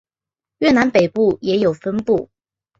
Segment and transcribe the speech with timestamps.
[0.57, 2.27] 越南北部也有分布。